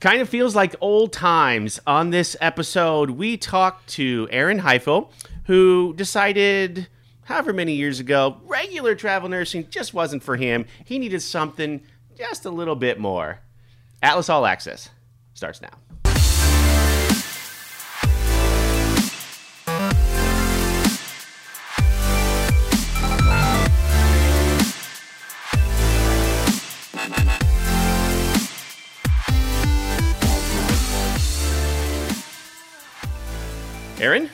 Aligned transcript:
Kind 0.00 0.22
of 0.22 0.28
feels 0.28 0.54
like 0.54 0.76
old 0.80 1.12
times. 1.12 1.80
On 1.84 2.10
this 2.10 2.36
episode, 2.40 3.10
we 3.10 3.36
talked 3.36 3.88
to 3.90 4.28
Aaron 4.30 4.60
Heifel, 4.60 5.10
who 5.46 5.92
decided, 5.96 6.86
however 7.24 7.52
many 7.52 7.72
years 7.72 7.98
ago, 7.98 8.36
regular 8.44 8.94
travel 8.94 9.28
nursing 9.28 9.68
just 9.70 9.94
wasn't 9.94 10.22
for 10.22 10.36
him. 10.36 10.66
He 10.84 11.00
needed 11.00 11.20
something 11.20 11.82
just 12.16 12.44
a 12.44 12.50
little 12.50 12.76
bit 12.76 13.00
more. 13.00 13.40
Atlas 14.00 14.28
All 14.28 14.46
Access 14.46 14.88
starts 15.34 15.60
now. 15.60 15.70
Aaron, 34.00 34.30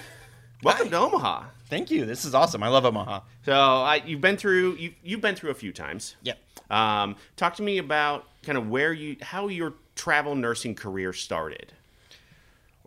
welcome 0.62 0.86
Hi. 0.86 0.90
to 0.90 0.98
Omaha. 0.98 1.44
Thank 1.70 1.90
you. 1.90 2.04
This 2.04 2.26
is 2.26 2.34
awesome. 2.34 2.62
I 2.62 2.68
love 2.68 2.84
Omaha. 2.84 3.20
So 3.46 3.54
I, 3.54 4.02
you've 4.04 4.20
been 4.20 4.36
through 4.36 4.74
you, 4.74 4.92
you've 5.02 5.22
been 5.22 5.34
through 5.34 5.50
a 5.50 5.54
few 5.54 5.72
times. 5.72 6.16
Yep. 6.22 6.38
Um, 6.68 7.16
talk 7.36 7.54
to 7.56 7.62
me 7.62 7.78
about 7.78 8.26
kind 8.42 8.58
of 8.58 8.68
where 8.68 8.92
you 8.92 9.16
how 9.22 9.48
your 9.48 9.72
travel 9.96 10.34
nursing 10.34 10.74
career 10.74 11.14
started. 11.14 11.72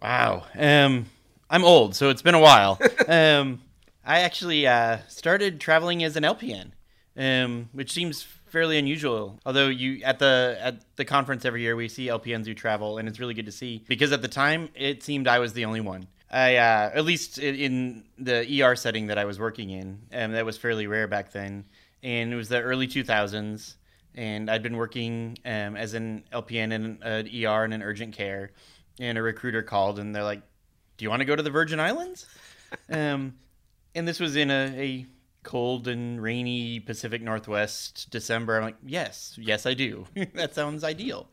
Wow. 0.04 0.46
Um, 0.56 1.08
I'm 1.50 1.64
old, 1.64 1.96
so 1.96 2.12
it's 2.12 2.22
been 2.22 2.36
a 2.36 2.40
while. 2.40 2.80
um, 3.08 3.60
I 4.06 4.20
actually 4.20 4.68
uh, 4.68 5.00
started 5.08 5.60
traveling 5.60 6.04
as 6.04 6.16
an 6.16 6.24
LPN, 6.24 6.72
um, 7.18 7.70
which 7.72 7.92
seems 7.92 8.22
fairly 8.22 8.78
unusual. 8.78 9.40
Although 9.48 9.70
you 9.70 10.04
at 10.04 10.20
the 10.20 10.60
at 10.62 10.96
the 10.96 11.06
conference 11.06 11.44
every 11.44 11.64
year 11.64 11.76
we 11.76 11.88
see 11.88 12.06
LPNs 12.06 12.46
who 12.46 12.54
travel, 12.54 13.00
and 13.00 13.08
it's 13.08 13.20
really 13.20 13.34
good 13.34 13.48
to 13.48 13.52
see 13.52 13.84
because 13.88 14.12
at 14.12 14.22
the 14.22 14.28
time 14.28 14.70
it 14.76 15.02
seemed 15.02 15.28
I 15.28 15.40
was 15.40 15.54
the 15.54 15.66
only 15.66 15.82
one. 15.82 16.08
I 16.30 16.58
uh, 16.58 16.92
at 16.94 17.06
least 17.06 17.38
in 17.38 18.04
the 18.18 18.62
ER 18.62 18.76
setting 18.76 19.08
that 19.08 19.18
I 19.18 19.26
was 19.26 19.40
working 19.40 19.70
in, 19.70 20.02
and 20.12 20.34
that 20.36 20.46
was 20.46 20.58
fairly 20.58 20.88
rare 20.88 21.08
back 21.08 21.32
then. 21.32 21.66
And 22.04 22.34
it 22.34 22.36
was 22.36 22.50
the 22.50 22.62
early 22.62 22.88
2000s, 22.88 23.76
and 24.14 24.50
I'd 24.50 24.62
been 24.62 24.78
working 24.78 25.38
um, 25.46 25.76
as 25.78 25.94
an 25.94 26.26
LPN 26.34 26.74
in 26.74 27.00
an 27.02 27.28
ER 27.28 27.64
and 27.64 27.74
an 27.74 27.82
urgent 27.82 28.14
care. 28.14 28.52
And 29.00 29.18
a 29.18 29.22
recruiter 29.22 29.62
called, 29.62 30.00
and 30.00 30.14
they're 30.16 30.24
like, 30.24 30.42
"Do 30.98 31.06
you 31.06 31.10
want 31.10 31.20
to 31.22 31.26
go 31.26 31.36
to 31.36 31.44
the 31.44 31.52
Virgin 31.52 31.80
Islands?" 31.80 32.26
um, 32.90 33.36
and 33.94 34.08
this 34.08 34.20
was 34.20 34.36
in 34.36 34.50
a, 34.50 34.74
a 34.76 35.06
cold 35.44 35.88
and 35.88 36.22
rainy 36.22 36.80
Pacific 36.80 37.22
Northwest 37.22 38.10
December. 38.10 38.58
I'm 38.58 38.64
like, 38.64 38.78
"Yes, 38.84 39.38
yes, 39.40 39.66
I 39.68 39.76
do. 39.76 40.08
that 40.34 40.56
sounds 40.56 40.84
ideal." 40.84 41.30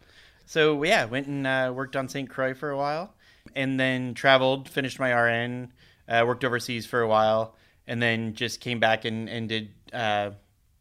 So 0.46 0.82
yeah, 0.82 1.06
went 1.06 1.26
and 1.26 1.46
uh, 1.46 1.72
worked 1.74 1.96
on 1.96 2.08
St. 2.08 2.28
Croix 2.28 2.52
for 2.52 2.70
a 2.70 2.76
while, 2.76 3.13
and 3.54 3.78
then 3.78 4.14
traveled, 4.14 4.68
finished 4.68 4.98
my 4.98 5.12
RN, 5.12 5.72
uh, 6.08 6.24
worked 6.26 6.44
overseas 6.44 6.86
for 6.86 7.00
a 7.00 7.08
while, 7.08 7.54
and 7.86 8.00
then 8.00 8.34
just 8.34 8.60
came 8.60 8.80
back 8.80 9.04
and 9.04 9.28
and 9.28 9.48
did 9.48 9.70
uh, 9.92 10.30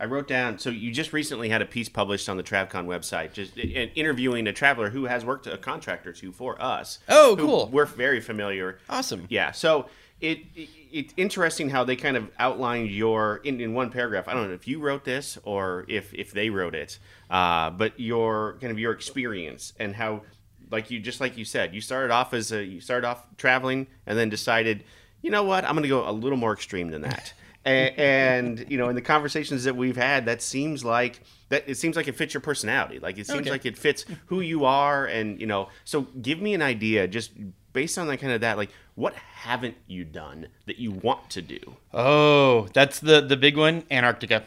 I 0.00 0.04
wrote 0.04 0.28
down. 0.28 0.58
So 0.58 0.70
you 0.70 0.92
just 0.92 1.12
recently 1.12 1.48
had 1.48 1.60
a 1.60 1.66
piece 1.66 1.88
published 1.88 2.28
on 2.28 2.36
the 2.36 2.42
Travcon 2.42 2.86
website, 2.86 3.32
just 3.32 3.56
in- 3.56 3.90
interviewing 3.90 4.46
a 4.46 4.52
traveler 4.52 4.90
who 4.90 5.06
has 5.06 5.24
worked 5.24 5.46
a 5.46 5.58
contractor 5.58 6.12
too 6.12 6.32
for 6.32 6.60
us. 6.62 7.00
Oh, 7.08 7.36
cool. 7.38 7.68
We're 7.72 7.84
very 7.84 8.20
familiar. 8.20 8.78
Awesome. 8.88 9.26
Yeah. 9.28 9.50
So 9.52 9.86
it, 10.20 10.40
it 10.54 10.68
it's 10.90 11.14
interesting 11.16 11.70
how 11.70 11.84
they 11.84 11.96
kind 11.96 12.16
of 12.16 12.30
outlined 12.38 12.90
your 12.90 13.36
in, 13.44 13.60
in 13.60 13.74
one 13.74 13.90
paragraph. 13.90 14.26
I 14.28 14.34
don't 14.34 14.48
know 14.48 14.54
if 14.54 14.66
you 14.66 14.80
wrote 14.80 15.04
this 15.04 15.38
or 15.42 15.84
if 15.88 16.14
if 16.14 16.32
they 16.32 16.50
wrote 16.50 16.74
it, 16.74 16.98
uh, 17.30 17.70
but 17.70 17.98
your 18.00 18.56
kind 18.60 18.70
of 18.70 18.78
your 18.78 18.92
experience 18.92 19.72
and 19.78 19.94
how, 19.94 20.22
like 20.70 20.90
you 20.90 21.00
just 21.00 21.20
like 21.20 21.36
you 21.36 21.44
said, 21.44 21.74
you 21.74 21.80
started 21.80 22.10
off 22.12 22.32
as 22.34 22.52
a 22.52 22.64
you 22.64 22.80
started 22.80 23.06
off 23.06 23.26
traveling 23.36 23.86
and 24.06 24.18
then 24.18 24.28
decided, 24.28 24.84
you 25.22 25.30
know 25.30 25.42
what, 25.42 25.64
I'm 25.64 25.72
going 25.72 25.82
to 25.82 25.88
go 25.88 26.08
a 26.08 26.12
little 26.12 26.38
more 26.38 26.52
extreme 26.52 26.90
than 26.90 27.02
that. 27.02 27.32
And, 27.68 28.58
and 28.58 28.70
you 28.70 28.78
know, 28.78 28.88
in 28.88 28.94
the 28.94 29.02
conversations 29.02 29.64
that 29.64 29.76
we've 29.76 29.96
had, 29.96 30.26
that 30.26 30.42
seems 30.42 30.84
like 30.84 31.20
that 31.50 31.64
it 31.68 31.76
seems 31.76 31.96
like 31.96 32.08
it 32.08 32.16
fits 32.16 32.34
your 32.34 32.40
personality. 32.40 32.98
Like 32.98 33.18
it 33.18 33.26
seems 33.26 33.40
Okay. 33.40 33.50
like 33.50 33.66
it 33.66 33.76
fits 33.78 34.04
who 34.26 34.40
you 34.40 34.64
are, 34.64 35.06
and 35.06 35.40
you 35.40 35.46
know. 35.46 35.68
So 35.84 36.02
give 36.22 36.40
me 36.40 36.54
an 36.54 36.62
idea, 36.62 37.06
just 37.08 37.32
based 37.72 37.98
on 37.98 38.06
that 38.08 38.18
kind 38.18 38.32
of 38.32 38.40
that. 38.40 38.56
Like, 38.56 38.70
what 38.94 39.14
haven't 39.14 39.76
you 39.86 40.04
done 40.04 40.48
that 40.66 40.78
you 40.78 40.90
want 40.90 41.30
to 41.30 41.42
do? 41.42 41.58
Oh, 41.94 42.68
that's 42.74 43.00
the 43.00 43.20
the 43.20 43.36
big 43.36 43.56
one, 43.56 43.84
Antarctica. 43.90 44.44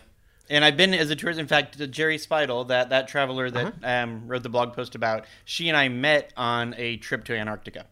And 0.50 0.66
I've 0.66 0.76
been 0.76 0.94
as 0.94 1.10
a 1.10 1.16
tourist. 1.16 1.40
In 1.40 1.48
fact, 1.48 1.78
Jerry 1.92 2.18
Speidel, 2.18 2.68
that 2.68 2.90
that 2.90 3.08
traveler 3.08 3.50
that 3.52 3.74
um, 3.84 4.28
wrote 4.28 4.44
the 4.44 4.50
blog 4.50 4.74
post 4.74 4.96
about, 4.96 5.26
she 5.46 5.70
and 5.70 5.78
I 5.78 5.88
met 5.88 6.34
on 6.36 6.76
a 6.78 6.98
trip 6.98 7.24
to 7.26 7.38
Antarctica. 7.38 7.86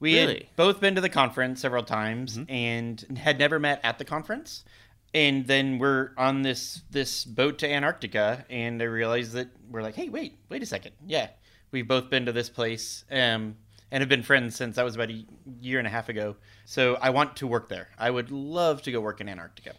We 0.00 0.18
Really? 0.18 0.34
had 0.34 0.56
both 0.56 0.80
been 0.80 0.94
to 0.96 1.00
the 1.00 1.08
conference 1.10 1.60
several 1.60 1.82
times 1.84 2.38
and 2.48 3.00
had 3.18 3.38
never 3.38 3.58
met 3.58 3.80
at 3.84 3.98
the 3.98 4.04
conference. 4.04 4.64
And 5.12 5.46
then 5.46 5.78
we're 5.78 6.10
on 6.16 6.42
this 6.42 6.82
this 6.90 7.24
boat 7.24 7.58
to 7.58 7.68
Antarctica, 7.70 8.44
and 8.48 8.80
I 8.80 8.84
realized 8.86 9.32
that 9.32 9.48
we're 9.68 9.82
like, 9.82 9.96
hey, 9.96 10.08
wait, 10.08 10.38
wait 10.48 10.62
a 10.62 10.66
second, 10.66 10.92
yeah, 11.04 11.28
we've 11.72 11.88
both 11.88 12.10
been 12.10 12.26
to 12.26 12.32
this 12.32 12.48
place, 12.48 13.04
um, 13.10 13.56
and 13.90 14.00
have 14.02 14.08
been 14.08 14.22
friends 14.22 14.54
since 14.54 14.76
that 14.76 14.84
was 14.84 14.94
about 14.94 15.10
a 15.10 15.26
year 15.60 15.78
and 15.78 15.86
a 15.86 15.90
half 15.90 16.08
ago. 16.08 16.36
So 16.64 16.96
I 17.02 17.10
want 17.10 17.34
to 17.38 17.48
work 17.48 17.68
there. 17.68 17.88
I 17.98 18.08
would 18.08 18.30
love 18.30 18.82
to 18.82 18.92
go 18.92 19.00
work 19.00 19.20
in 19.20 19.28
Antarctica. 19.28 19.72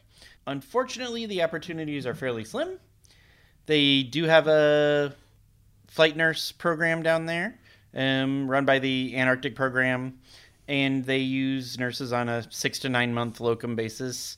Unfortunately, 0.47 1.25
the 1.25 1.43
opportunities 1.43 2.05
are 2.05 2.13
fairly 2.13 2.43
slim. 2.43 2.77
They 3.67 4.03
do 4.03 4.25
have 4.25 4.47
a 4.47 5.15
flight 5.87 6.17
nurse 6.17 6.51
program 6.51 7.03
down 7.03 7.25
there, 7.25 7.57
um, 7.93 8.49
run 8.49 8.65
by 8.65 8.79
the 8.79 9.15
Antarctic 9.15 9.55
program, 9.55 10.19
and 10.67 11.05
they 11.05 11.19
use 11.19 11.77
nurses 11.77 12.13
on 12.13 12.29
a 12.29 12.49
six 12.51 12.79
to 12.79 12.89
nine 12.89 13.13
month 13.13 13.39
locum 13.39 13.75
basis. 13.75 14.37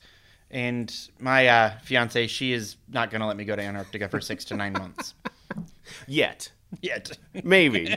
And 0.52 0.94
my 1.20 1.48
uh, 1.48 1.78
fiance, 1.84 2.28
she 2.28 2.54
is 2.54 2.76
not 2.88 3.10
going 3.10 3.22
to 3.22 3.28
let 3.28 3.38
me 3.38 3.44
go 3.46 3.56
to 3.56 3.62
Antarctica 3.62 4.08
for 4.08 4.22
six 4.22 4.46
to 4.46 4.56
nine 4.56 4.74
months 4.74 5.16
Yet, 6.08 6.52
yet. 6.82 7.18
maybe. 7.44 7.96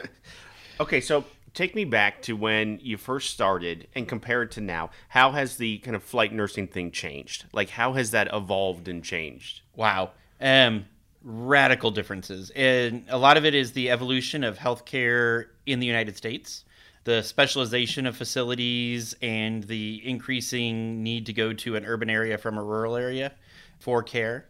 okay, 0.80 1.00
so 1.00 1.24
take 1.54 1.74
me 1.74 1.84
back 1.84 2.22
to 2.22 2.34
when 2.34 2.78
you 2.82 2.96
first 2.96 3.30
started 3.30 3.88
and 3.94 4.08
compare 4.08 4.42
it 4.42 4.50
to 4.52 4.60
now. 4.60 4.90
How 5.08 5.32
has 5.32 5.56
the 5.56 5.78
kind 5.78 5.96
of 5.96 6.02
flight 6.02 6.32
nursing 6.32 6.66
thing 6.68 6.90
changed? 6.90 7.46
Like, 7.52 7.70
how 7.70 7.94
has 7.94 8.12
that 8.12 8.28
evolved 8.32 8.88
and 8.88 9.02
changed? 9.04 9.62
Wow. 9.74 10.12
Um, 10.40 10.86
radical 11.22 11.90
differences. 11.90 12.50
And 12.54 13.04
a 13.08 13.18
lot 13.18 13.36
of 13.36 13.44
it 13.44 13.54
is 13.54 13.72
the 13.72 13.90
evolution 13.90 14.44
of 14.44 14.58
healthcare 14.58 15.46
in 15.66 15.80
the 15.80 15.86
United 15.86 16.16
States. 16.16 16.64
The 17.04 17.22
specialization 17.22 18.06
of 18.06 18.16
facilities 18.16 19.14
and 19.22 19.64
the 19.64 20.02
increasing 20.04 21.02
need 21.02 21.26
to 21.26 21.32
go 21.32 21.52
to 21.52 21.76
an 21.76 21.86
urban 21.86 22.10
area 22.10 22.36
from 22.38 22.58
a 22.58 22.62
rural 22.62 22.96
area 22.96 23.32
for 23.78 24.02
care. 24.02 24.48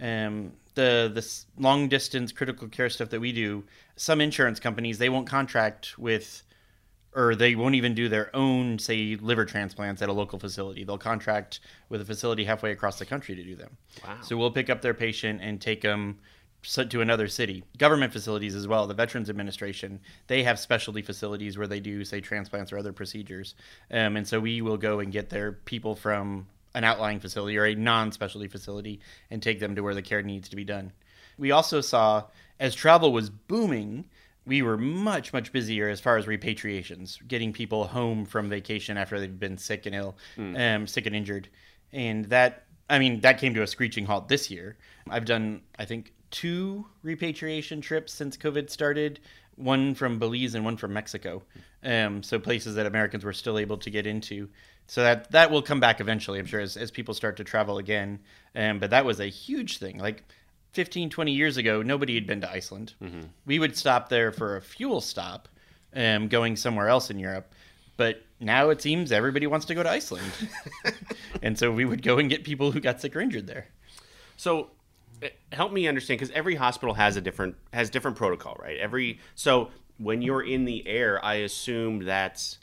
Um, 0.00 0.52
the 0.74 1.10
the 1.12 1.26
long 1.60 1.88
distance 1.88 2.32
critical 2.32 2.68
care 2.68 2.88
stuff 2.88 3.10
that 3.10 3.20
we 3.20 3.32
do, 3.32 3.64
some 3.96 4.20
insurance 4.20 4.60
companies 4.60 4.98
they 4.98 5.08
won't 5.08 5.26
contract 5.26 5.98
with 5.98 6.44
or 7.18 7.34
they 7.34 7.56
won't 7.56 7.74
even 7.74 7.94
do 7.94 8.08
their 8.08 8.34
own, 8.34 8.78
say, 8.78 9.18
liver 9.20 9.44
transplants 9.44 10.00
at 10.00 10.08
a 10.08 10.12
local 10.12 10.38
facility. 10.38 10.84
They'll 10.84 10.96
contract 10.96 11.58
with 11.88 12.00
a 12.00 12.04
facility 12.04 12.44
halfway 12.44 12.70
across 12.70 13.00
the 13.00 13.04
country 13.04 13.34
to 13.34 13.42
do 13.42 13.56
them. 13.56 13.76
Wow. 14.06 14.18
So 14.22 14.36
we'll 14.36 14.52
pick 14.52 14.70
up 14.70 14.82
their 14.82 14.94
patient 14.94 15.40
and 15.42 15.60
take 15.60 15.80
them 15.80 16.20
to 16.62 17.00
another 17.00 17.26
city. 17.26 17.64
Government 17.76 18.12
facilities 18.12 18.54
as 18.54 18.68
well. 18.68 18.86
The 18.86 18.94
Veterans 18.94 19.28
Administration 19.28 19.98
they 20.28 20.44
have 20.44 20.60
specialty 20.60 21.02
facilities 21.02 21.58
where 21.58 21.66
they 21.66 21.80
do, 21.80 22.04
say, 22.04 22.20
transplants 22.20 22.72
or 22.72 22.78
other 22.78 22.92
procedures. 22.92 23.56
Um, 23.90 24.16
and 24.16 24.26
so 24.26 24.38
we 24.38 24.62
will 24.62 24.76
go 24.76 25.00
and 25.00 25.10
get 25.10 25.28
their 25.28 25.50
people 25.52 25.96
from 25.96 26.46
an 26.74 26.84
outlying 26.84 27.18
facility 27.18 27.58
or 27.58 27.64
a 27.64 27.74
non-specialty 27.74 28.46
facility 28.46 29.00
and 29.28 29.42
take 29.42 29.58
them 29.58 29.74
to 29.74 29.82
where 29.82 29.94
the 29.94 30.02
care 30.02 30.22
needs 30.22 30.48
to 30.50 30.56
be 30.56 30.64
done. 30.64 30.92
We 31.36 31.50
also 31.50 31.80
saw 31.80 32.24
as 32.60 32.76
travel 32.76 33.12
was 33.12 33.28
booming 33.28 34.04
we 34.48 34.62
were 34.62 34.78
much 34.78 35.32
much 35.32 35.52
busier 35.52 35.88
as 35.88 36.00
far 36.00 36.16
as 36.16 36.26
repatriations, 36.26 37.18
getting 37.28 37.52
people 37.52 37.86
home 37.86 38.24
from 38.24 38.48
vacation 38.48 38.96
after 38.96 39.20
they've 39.20 39.38
been 39.38 39.58
sick 39.58 39.86
and 39.86 39.94
ill, 39.94 40.16
mm. 40.36 40.58
um, 40.58 40.86
sick 40.86 41.06
and 41.06 41.14
injured, 41.14 41.48
and 41.92 42.24
that 42.26 42.64
I 42.90 42.98
mean 42.98 43.20
that 43.20 43.38
came 43.38 43.54
to 43.54 43.62
a 43.62 43.66
screeching 43.66 44.06
halt 44.06 44.28
this 44.28 44.50
year. 44.50 44.78
I've 45.08 45.26
done 45.26 45.60
I 45.78 45.84
think 45.84 46.14
two 46.30 46.86
repatriation 47.02 47.80
trips 47.80 48.12
since 48.12 48.36
COVID 48.36 48.70
started, 48.70 49.20
one 49.56 49.94
from 49.94 50.18
Belize 50.18 50.54
and 50.54 50.64
one 50.64 50.78
from 50.78 50.94
Mexico, 50.94 51.42
um, 51.84 52.22
so 52.22 52.38
places 52.38 52.74
that 52.76 52.86
Americans 52.86 53.24
were 53.24 53.34
still 53.34 53.58
able 53.58 53.76
to 53.78 53.90
get 53.90 54.06
into. 54.06 54.48
So 54.86 55.02
that 55.02 55.30
that 55.32 55.50
will 55.50 55.62
come 55.62 55.80
back 55.80 56.00
eventually, 56.00 56.38
I'm 56.38 56.46
sure, 56.46 56.60
as, 56.60 56.78
as 56.78 56.90
people 56.90 57.12
start 57.12 57.36
to 57.36 57.44
travel 57.44 57.76
again. 57.76 58.20
Um, 58.56 58.78
but 58.78 58.90
that 58.90 59.04
was 59.04 59.20
a 59.20 59.26
huge 59.26 59.76
thing. 59.76 59.98
Like 59.98 60.24
15, 60.72 61.10
20 61.10 61.32
years 61.32 61.56
ago, 61.56 61.82
nobody 61.82 62.14
had 62.14 62.26
been 62.26 62.40
to 62.40 62.50
Iceland. 62.50 62.94
Mm-hmm. 63.02 63.20
We 63.46 63.58
would 63.58 63.76
stop 63.76 64.08
there 64.08 64.32
for 64.32 64.56
a 64.56 64.62
fuel 64.62 65.00
stop, 65.00 65.48
um, 65.94 66.28
going 66.28 66.56
somewhere 66.56 66.88
else 66.88 67.10
in 67.10 67.18
Europe. 67.18 67.52
But 67.96 68.22
now 68.38 68.70
it 68.70 68.80
seems 68.80 69.10
everybody 69.10 69.46
wants 69.46 69.66
to 69.66 69.74
go 69.74 69.82
to 69.82 69.90
Iceland. 69.90 70.30
and 71.42 71.58
so 71.58 71.72
we 71.72 71.84
would 71.84 72.02
go 72.02 72.18
and 72.18 72.30
get 72.30 72.44
people 72.44 72.70
who 72.70 72.80
got 72.80 73.00
sick 73.00 73.16
or 73.16 73.20
injured 73.20 73.46
there. 73.46 73.66
So 74.36 74.70
eh, 75.22 75.30
help 75.52 75.72
me 75.72 75.88
understand 75.88 76.20
because 76.20 76.32
every 76.32 76.54
hospital 76.54 76.94
has 76.94 77.16
a 77.16 77.20
different 77.20 77.56
has 77.72 77.90
different 77.90 78.16
protocol, 78.16 78.56
right? 78.60 78.78
Every 78.78 79.18
so 79.34 79.70
when 79.98 80.22
you're 80.22 80.46
in 80.46 80.64
the 80.64 80.86
air, 80.86 81.22
I 81.24 81.34
assume 81.36 82.04
that's 82.04 82.58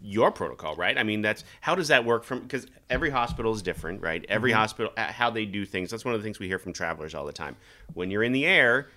your 0.00 0.30
protocol, 0.30 0.76
right? 0.76 0.96
I 0.96 1.02
mean, 1.02 1.22
that's 1.22 1.44
how 1.60 1.74
does 1.74 1.88
that 1.88 2.04
work 2.04 2.24
from 2.24 2.40
because 2.40 2.66
every 2.90 3.10
hospital 3.10 3.54
is 3.54 3.62
different, 3.62 4.02
right? 4.02 4.24
Every 4.28 4.50
mm-hmm. 4.50 4.58
hospital 4.60 4.92
uh, 4.96 5.12
how 5.12 5.30
they 5.30 5.46
do 5.46 5.64
things. 5.64 5.90
That's 5.90 6.04
one 6.04 6.14
of 6.14 6.20
the 6.20 6.24
things 6.24 6.38
we 6.38 6.48
hear 6.48 6.58
from 6.58 6.72
travelers 6.72 7.14
all 7.14 7.24
the 7.24 7.32
time. 7.32 7.56
When 7.94 8.10
you're 8.10 8.22
in 8.22 8.32
the 8.32 8.46
air, 8.46 8.88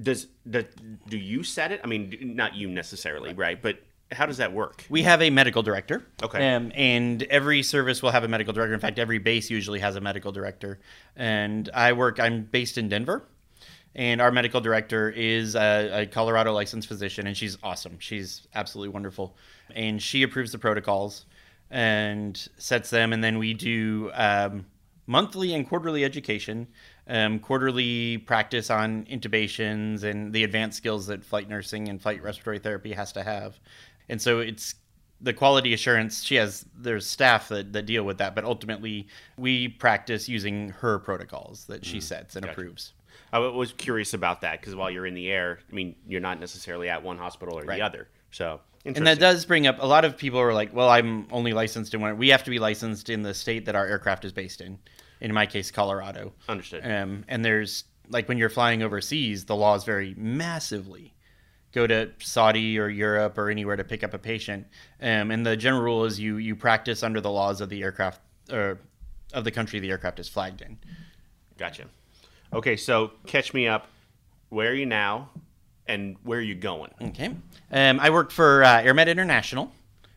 does, 0.00 0.28
does 0.48 0.64
do 1.08 1.18
you 1.18 1.42
set 1.42 1.72
it? 1.72 1.80
I 1.84 1.86
mean, 1.86 2.32
not 2.36 2.54
you 2.54 2.68
necessarily, 2.68 3.30
right? 3.30 3.38
right? 3.38 3.62
But 3.62 3.78
how 4.12 4.26
does 4.26 4.36
that 4.38 4.52
work? 4.52 4.86
We 4.88 5.02
have 5.02 5.20
a 5.20 5.30
medical 5.30 5.62
director. 5.62 6.06
Okay. 6.22 6.54
Um, 6.54 6.72
and 6.74 7.22
every 7.24 7.62
service 7.62 8.02
will 8.02 8.12
have 8.12 8.24
a 8.24 8.28
medical 8.28 8.52
director. 8.52 8.74
In 8.74 8.80
fact, 8.80 8.98
every 8.98 9.18
base 9.18 9.50
usually 9.50 9.80
has 9.80 9.96
a 9.96 10.00
medical 10.00 10.32
director. 10.32 10.78
And 11.16 11.68
I 11.74 11.92
work. 11.92 12.20
I'm 12.20 12.44
based 12.44 12.78
in 12.78 12.88
Denver 12.88 13.24
and 13.96 14.20
our 14.20 14.30
medical 14.30 14.60
director 14.60 15.08
is 15.08 15.56
a, 15.56 16.02
a, 16.02 16.06
Colorado 16.06 16.52
licensed 16.52 16.86
physician, 16.86 17.26
and 17.26 17.34
she's 17.34 17.56
awesome. 17.62 17.98
She's 17.98 18.46
absolutely 18.54 18.90
wonderful, 18.92 19.34
and 19.74 20.00
she 20.00 20.22
approves 20.22 20.52
the 20.52 20.58
protocols 20.58 21.24
and 21.70 22.48
sets 22.58 22.90
them, 22.90 23.14
and 23.14 23.24
then 23.24 23.38
we 23.38 23.54
do 23.54 24.10
um, 24.12 24.66
monthly 25.06 25.54
and 25.54 25.66
quarterly 25.66 26.04
education, 26.04 26.68
um, 27.08 27.38
quarterly 27.38 28.18
practice 28.18 28.68
on 28.68 29.06
intubations 29.06 30.04
and 30.04 30.30
the 30.30 30.44
advanced 30.44 30.76
skills 30.76 31.06
that 31.06 31.24
flight 31.24 31.48
nursing 31.48 31.88
and 31.88 32.00
flight 32.00 32.22
respiratory 32.22 32.58
therapy 32.58 32.92
has 32.92 33.12
to 33.12 33.22
have, 33.22 33.58
and 34.10 34.20
so 34.20 34.40
it's 34.40 34.74
the 35.22 35.32
quality 35.32 35.72
assurance 35.72 36.22
she 36.22 36.34
has 36.34 36.66
there's 36.76 37.06
staff 37.06 37.48
that, 37.48 37.72
that 37.72 37.86
deal 37.86 38.04
with 38.04 38.18
that 38.18 38.34
but 38.34 38.44
ultimately 38.44 39.08
we 39.38 39.66
practice 39.66 40.28
using 40.28 40.68
her 40.68 40.98
protocols 40.98 41.64
that 41.64 41.82
she 41.86 41.96
mm, 41.96 42.02
sets 42.02 42.36
and 42.36 42.44
gotcha. 42.44 42.52
approves 42.52 42.92
I 43.32 43.38
was 43.38 43.72
curious 43.72 44.14
about 44.14 44.40
that 44.42 44.60
because 44.60 44.74
while 44.74 44.90
you're 44.90 45.06
in 45.06 45.14
the 45.14 45.30
air, 45.30 45.58
I 45.70 45.74
mean, 45.74 45.96
you're 46.06 46.20
not 46.20 46.40
necessarily 46.40 46.88
at 46.88 47.02
one 47.02 47.18
hospital 47.18 47.58
or 47.58 47.64
right. 47.64 47.76
the 47.76 47.84
other. 47.84 48.08
So, 48.30 48.60
and 48.84 49.06
that 49.06 49.18
does 49.18 49.44
bring 49.44 49.66
up 49.66 49.76
a 49.80 49.86
lot 49.86 50.04
of 50.04 50.16
people 50.16 50.38
are 50.38 50.54
like, 50.54 50.74
well, 50.74 50.88
I'm 50.88 51.26
only 51.32 51.52
licensed 51.52 51.94
in 51.94 52.00
one. 52.00 52.16
We 52.18 52.28
have 52.28 52.44
to 52.44 52.50
be 52.50 52.58
licensed 52.58 53.10
in 53.10 53.22
the 53.22 53.34
state 53.34 53.66
that 53.66 53.74
our 53.74 53.86
aircraft 53.86 54.24
is 54.24 54.32
based 54.32 54.60
in. 54.60 54.78
In 55.20 55.32
my 55.32 55.46
case, 55.46 55.70
Colorado. 55.70 56.32
Understood. 56.48 56.84
Um, 56.84 57.24
and 57.28 57.44
there's 57.44 57.84
like 58.08 58.28
when 58.28 58.38
you're 58.38 58.50
flying 58.50 58.82
overseas, 58.82 59.44
the 59.44 59.56
laws 59.56 59.84
vary 59.84 60.14
massively. 60.16 61.14
Go 61.72 61.86
to 61.86 62.10
Saudi 62.20 62.78
or 62.78 62.88
Europe 62.88 63.36
or 63.36 63.50
anywhere 63.50 63.76
to 63.76 63.84
pick 63.84 64.02
up 64.02 64.14
a 64.14 64.18
patient, 64.18 64.66
um, 65.02 65.30
and 65.30 65.44
the 65.44 65.56
general 65.56 65.82
rule 65.82 66.04
is 66.04 66.18
you 66.18 66.36
you 66.36 66.56
practice 66.56 67.02
under 67.02 67.20
the 67.20 67.30
laws 67.30 67.60
of 67.60 67.68
the 67.68 67.82
aircraft 67.82 68.20
or 68.50 68.78
of 69.34 69.44
the 69.44 69.50
country 69.50 69.78
the 69.78 69.90
aircraft 69.90 70.18
is 70.18 70.28
flagged 70.28 70.62
in. 70.62 70.78
Gotcha. 71.58 71.84
Okay, 72.52 72.76
so 72.76 73.12
catch 73.26 73.52
me 73.52 73.66
up. 73.66 73.88
Where 74.48 74.70
are 74.70 74.74
you 74.74 74.86
now, 74.86 75.30
and 75.86 76.16
where 76.22 76.38
are 76.38 76.42
you 76.42 76.54
going? 76.54 76.92
Okay, 77.02 77.34
um, 77.72 78.00
I 78.00 78.10
work 78.10 78.30
for 78.30 78.62
uh, 78.62 78.82
AirMed 78.82 79.08
International, 79.08 79.72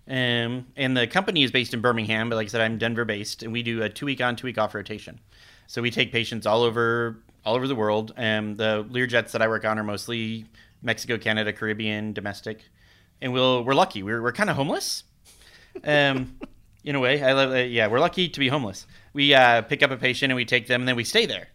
um, 0.07 0.67
and 0.75 0.95
the 0.95 1.07
company 1.07 1.43
is 1.43 1.51
based 1.51 1.73
in 1.73 1.81
Birmingham. 1.81 2.29
But 2.29 2.35
like 2.35 2.45
I 2.45 2.49
said, 2.49 2.61
I'm 2.61 2.77
Denver 2.77 3.05
based, 3.05 3.41
and 3.41 3.51
we 3.51 3.63
do 3.63 3.81
a 3.81 3.89
two 3.89 4.05
week 4.05 4.21
on, 4.21 4.35
two 4.35 4.47
week 4.47 4.57
off 4.57 4.75
rotation. 4.75 5.19
So 5.67 5.81
we 5.81 5.91
take 5.91 6.11
patients 6.11 6.45
all 6.45 6.61
over 6.61 7.17
all 7.45 7.55
over 7.55 7.67
the 7.67 7.75
world. 7.75 8.13
Um, 8.17 8.55
the 8.55 8.85
Learjets 8.91 9.31
that 9.31 9.41
I 9.41 9.47
work 9.47 9.65
on 9.65 9.79
are 9.79 9.83
mostly 9.83 10.45
Mexico, 10.83 11.17
Canada, 11.17 11.51
Caribbean, 11.51 12.13
domestic, 12.13 12.63
and 13.21 13.33
we'll 13.33 13.63
we're 13.63 13.73
lucky. 13.73 14.03
We're 14.03 14.21
we're 14.21 14.31
kind 14.31 14.49
of 14.49 14.55
homeless. 14.55 15.03
Um, 15.83 16.37
in 16.83 16.95
a 16.95 16.99
way, 16.99 17.21
I 17.21 17.33
love. 17.33 17.51
Uh, 17.51 17.55
yeah, 17.55 17.87
we're 17.87 17.99
lucky 17.99 18.29
to 18.29 18.39
be 18.39 18.47
homeless. 18.47 18.85
We 19.13 19.33
uh, 19.33 19.63
pick 19.63 19.81
up 19.83 19.91
a 19.91 19.97
patient 19.97 20.31
and 20.31 20.35
we 20.35 20.45
take 20.45 20.67
them, 20.67 20.81
and 20.81 20.87
then 20.87 20.95
we 20.95 21.03
stay 21.03 21.25
there. 21.25 21.47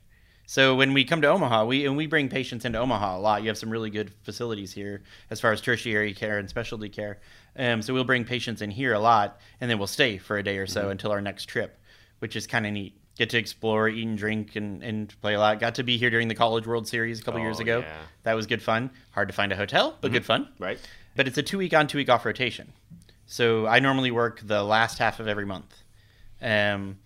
So 0.47 0.75
when 0.75 0.93
we 0.93 1.05
come 1.05 1.23
to 1.23 1.29
Omaha, 1.29 1.65
we 1.65 1.87
and 1.87 1.97
we 1.97 2.07
bring 2.07 2.29
patients 2.29 2.65
into 2.65 2.79
Omaha 2.79 3.17
a 3.17 3.21
lot. 3.21 3.43
You 3.43 3.49
have 3.49 3.59
some 3.59 3.71
really 3.71 3.91
good 3.91 4.13
facilities 4.23 4.73
here 4.73 5.03
as 5.31 5.41
far 5.41 5.53
as 5.53 5.61
tertiary 5.61 6.13
care 6.13 6.39
and 6.39 6.49
specialty 6.49 6.89
care. 6.89 7.19
Um, 7.57 7.81
so 7.81 7.95
we'll 7.95 8.05
bring 8.05 8.25
patients 8.25 8.61
in 8.61 8.71
here 8.71 8.93
a 8.93 8.99
lot, 8.99 9.41
and 9.61 9.71
then 9.71 9.79
we'll 9.79 9.87
stay 9.87 10.19
for 10.19 10.37
a 10.37 10.43
day 10.43 10.59
or 10.59 10.67
so 10.67 10.83
mm-hmm. 10.83 10.91
until 10.91 11.13
our 11.13 11.21
next 11.21 11.47
trip, 11.47 11.79
which 12.19 12.37
is 12.37 12.47
kind 12.47 12.67
of 12.67 12.73
neat. 12.73 12.99
Get 13.17 13.31
to 13.31 13.39
explore, 13.39 13.89
eat 13.89 14.07
and 14.07 14.19
drink, 14.19 14.57
and, 14.57 14.83
and 14.83 15.15
play 15.21 15.35
a 15.35 15.39
lot. 15.39 15.61
Got 15.61 15.77
to 15.77 15.85
be 15.85 15.97
here 15.97 16.11
during 16.11 16.29
the 16.29 16.35
College 16.35 16.67
World 16.67 16.89
Series 16.89 17.21
a 17.21 17.23
couple 17.23 17.41
oh, 17.41 17.45
years 17.45 17.61
ago. 17.61 17.79
Yeah. 17.79 17.97
That 18.25 18.35
was 18.35 18.47
good 18.47 18.61
fun. 18.61 18.91
Hard 19.13 19.29
to 19.29 19.35
find 19.35 19.53
a 19.53 19.57
hotel, 19.57 19.97
but 20.01 20.09
mm-hmm. 20.09 20.15
good 20.15 20.27
fun. 20.27 20.49
Right. 20.59 20.79
But 21.15 21.29
it's 21.29 21.39
a 21.39 21.43
two 21.43 21.59
week 21.59 21.73
on, 21.73 21.87
two 21.87 21.99
week 21.99 22.11
off 22.11 22.27
rotation. 22.27 22.73
So 23.27 23.67
I 23.67 23.79
normally 23.79 24.11
work 24.11 24.41
the 24.45 24.65
last 24.65 24.99
half 24.99 25.21
of 25.21 25.29
every 25.29 25.47
month, 25.47 25.75
um, 26.43 26.99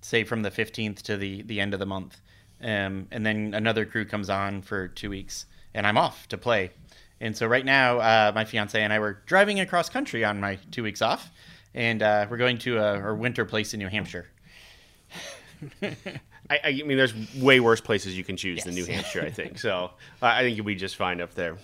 say 0.00 0.22
from 0.22 0.42
the 0.42 0.50
15th 0.50 1.02
to 1.02 1.16
the, 1.16 1.42
the 1.42 1.60
end 1.60 1.74
of 1.74 1.80
the 1.80 1.86
month 1.86 2.20
um, 2.62 3.08
and 3.10 3.24
then 3.24 3.54
another 3.54 3.84
crew 3.84 4.04
comes 4.04 4.30
on 4.30 4.62
for 4.62 4.88
two 4.88 5.10
weeks, 5.10 5.46
and 5.74 5.86
I'm 5.86 5.98
off 5.98 6.28
to 6.28 6.38
play. 6.38 6.70
And 7.20 7.36
so 7.36 7.46
right 7.46 7.64
now, 7.64 7.98
uh, 7.98 8.32
my 8.34 8.44
fiance 8.44 8.80
and 8.80 8.92
I 8.92 8.98
were 8.98 9.22
driving 9.26 9.60
across 9.60 9.88
country 9.88 10.24
on 10.24 10.40
my 10.40 10.58
two 10.70 10.82
weeks 10.82 11.00
off, 11.00 11.30
and 11.74 12.02
uh, 12.02 12.26
we're 12.28 12.36
going 12.36 12.58
to 12.58 12.78
a, 12.78 12.98
our 12.98 13.14
winter 13.14 13.44
place 13.44 13.72
in 13.74 13.78
New 13.78 13.88
Hampshire. 13.88 14.26
I, 16.50 16.60
I, 16.64 16.82
mean, 16.84 16.96
there's 16.96 17.14
way 17.36 17.60
worse 17.60 17.80
places 17.80 18.16
you 18.16 18.24
can 18.24 18.36
choose 18.36 18.58
yes. 18.58 18.64
than 18.64 18.74
New 18.74 18.84
Hampshire. 18.84 19.22
I 19.22 19.30
think 19.30 19.58
so. 19.58 19.90
Uh, 20.22 20.26
I 20.26 20.42
think 20.42 20.56
you'll 20.56 20.66
be 20.66 20.74
just 20.74 20.96
fine 20.96 21.20
up 21.20 21.34
there. 21.34 21.56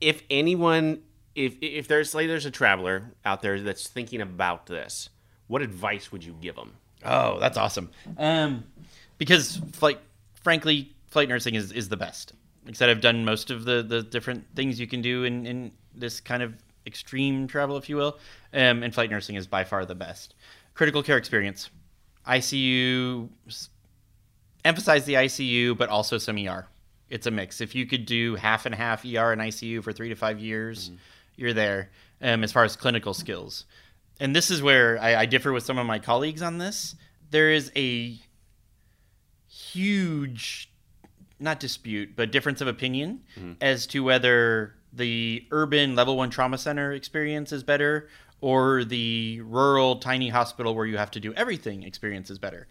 If 0.00 0.22
anyone, 0.30 1.02
if 1.34 1.54
if 1.60 1.88
there's 1.88 2.14
like 2.14 2.26
there's 2.26 2.46
a 2.46 2.50
traveler 2.50 3.12
out 3.24 3.42
there 3.42 3.60
that's 3.60 3.88
thinking 3.88 4.20
about 4.20 4.66
this, 4.66 5.08
what 5.46 5.62
advice 5.62 6.12
would 6.12 6.24
you 6.24 6.36
give 6.40 6.56
them? 6.56 6.74
Oh, 7.04 7.38
that's 7.40 7.56
awesome. 7.56 7.90
Um, 8.18 8.64
because 9.22 9.58
flight, 9.70 10.00
frankly, 10.42 10.92
flight 11.06 11.28
nursing 11.28 11.54
is, 11.54 11.70
is 11.70 11.88
the 11.88 11.96
best. 11.96 12.32
Like 12.64 12.74
I 12.74 12.76
said, 12.76 12.90
I've 12.90 13.00
done 13.00 13.24
most 13.24 13.52
of 13.52 13.64
the, 13.64 13.80
the 13.80 14.02
different 14.02 14.44
things 14.56 14.80
you 14.80 14.88
can 14.88 15.00
do 15.00 15.22
in, 15.22 15.46
in 15.46 15.70
this 15.94 16.18
kind 16.18 16.42
of 16.42 16.54
extreme 16.88 17.46
travel, 17.46 17.76
if 17.76 17.88
you 17.88 17.94
will, 17.94 18.18
um, 18.52 18.82
and 18.82 18.92
flight 18.92 19.12
nursing 19.12 19.36
is 19.36 19.46
by 19.46 19.62
far 19.62 19.86
the 19.86 19.94
best. 19.94 20.34
Critical 20.74 21.04
care 21.04 21.16
experience, 21.16 21.70
ICU, 22.26 23.28
emphasize 24.64 25.04
the 25.04 25.14
ICU, 25.14 25.78
but 25.78 25.88
also 25.88 26.18
some 26.18 26.36
ER. 26.36 26.66
It's 27.08 27.28
a 27.28 27.30
mix. 27.30 27.60
If 27.60 27.76
you 27.76 27.86
could 27.86 28.06
do 28.06 28.34
half 28.34 28.66
and 28.66 28.74
half 28.74 29.04
ER 29.04 29.30
and 29.30 29.40
ICU 29.40 29.84
for 29.84 29.92
three 29.92 30.08
to 30.08 30.16
five 30.16 30.40
years, 30.40 30.88
mm-hmm. 30.88 30.96
you're 31.36 31.54
there. 31.54 31.90
Um, 32.20 32.42
as 32.42 32.50
far 32.50 32.64
as 32.64 32.74
clinical 32.74 33.14
skills, 33.14 33.66
and 34.18 34.34
this 34.34 34.50
is 34.50 34.60
where 34.60 35.00
I, 35.00 35.14
I 35.14 35.26
differ 35.26 35.52
with 35.52 35.62
some 35.62 35.78
of 35.78 35.86
my 35.86 36.00
colleagues 36.00 36.42
on 36.42 36.58
this. 36.58 36.96
There 37.30 37.52
is 37.52 37.70
a 37.76 38.18
huge 39.72 40.70
not 41.38 41.58
dispute 41.58 42.14
but 42.14 42.30
difference 42.30 42.60
of 42.60 42.68
opinion 42.68 43.20
mm-hmm. 43.36 43.52
as 43.60 43.86
to 43.86 44.04
whether 44.04 44.74
the 44.92 45.44
urban 45.50 45.94
level 45.96 46.16
one 46.16 46.30
trauma 46.30 46.58
center 46.58 46.92
experience 46.92 47.52
is 47.52 47.62
better 47.62 48.08
or 48.42 48.84
the 48.84 49.40
rural 49.42 49.96
tiny 49.96 50.28
hospital 50.28 50.74
where 50.74 50.84
you 50.84 50.98
have 50.98 51.10
to 51.12 51.20
do 51.20 51.32
everything 51.34 51.84
experience 51.84 52.28
is 52.28 52.38
better. 52.38 52.66